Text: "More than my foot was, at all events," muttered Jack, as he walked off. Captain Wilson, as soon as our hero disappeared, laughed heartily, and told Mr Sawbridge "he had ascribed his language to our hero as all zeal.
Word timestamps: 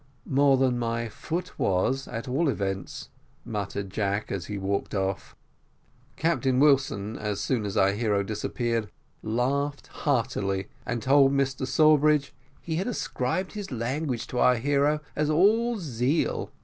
"More 0.25 0.57
than 0.57 0.79
my 0.79 1.09
foot 1.09 1.59
was, 1.59 2.07
at 2.07 2.27
all 2.27 2.49
events," 2.49 3.09
muttered 3.45 3.91
Jack, 3.91 4.31
as 4.31 4.47
he 4.47 4.57
walked 4.57 4.95
off. 4.95 5.35
Captain 6.15 6.59
Wilson, 6.59 7.15
as 7.19 7.39
soon 7.39 7.65
as 7.67 7.77
our 7.77 7.91
hero 7.91 8.23
disappeared, 8.23 8.89
laughed 9.21 9.85
heartily, 9.85 10.69
and 10.87 11.03
told 11.03 11.33
Mr 11.33 11.67
Sawbridge 11.67 12.33
"he 12.61 12.77
had 12.77 12.87
ascribed 12.87 13.51
his 13.51 13.71
language 13.71 14.25
to 14.25 14.39
our 14.39 14.55
hero 14.55 15.01
as 15.15 15.29
all 15.29 15.77
zeal. 15.77 16.49